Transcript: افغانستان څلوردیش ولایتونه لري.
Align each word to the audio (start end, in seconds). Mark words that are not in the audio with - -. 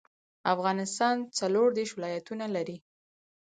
افغانستان 0.53 1.15
څلوردیش 1.39 1.89
ولایتونه 1.93 2.45
لري. 2.55 2.77